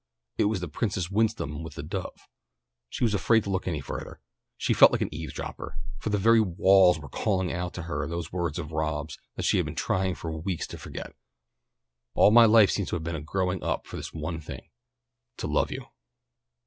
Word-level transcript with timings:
It 0.39 0.45
was 0.45 0.61
the 0.61 0.67
Princess 0.67 1.11
Winsome 1.11 1.61
with 1.61 1.75
the 1.75 1.83
dove. 1.83 2.27
She 2.89 3.03
was 3.03 3.13
afraid 3.13 3.43
to 3.43 3.51
look 3.51 3.67
any 3.67 3.81
further. 3.81 4.19
She 4.57 4.73
felt 4.73 4.91
like 4.91 5.01
an 5.03 5.13
eavesdropper, 5.13 5.77
for 5.99 6.09
the 6.09 6.17
very 6.17 6.39
walls 6.41 6.97
were 6.97 7.07
calling 7.07 7.53
out 7.53 7.75
to 7.75 7.83
her 7.83 8.07
those 8.07 8.31
words 8.33 8.57
of 8.57 8.71
Rob's 8.71 9.19
that 9.35 9.45
she 9.45 9.57
had 9.57 9.65
been 9.67 9.75
trying 9.75 10.15
for 10.15 10.35
weeks 10.35 10.65
to 10.69 10.79
forget: 10.79 11.13
"All 12.15 12.31
my 12.31 12.45
life 12.45 12.71
seems 12.71 12.89
to 12.89 12.95
have 12.95 13.03
been 13.03 13.15
a 13.15 13.21
growing 13.21 13.61
up 13.61 13.85
for 13.85 13.95
this 13.95 14.11
one 14.11 14.41
thing 14.41 14.71
to 15.37 15.45
love 15.45 15.69
you!" 15.69 15.85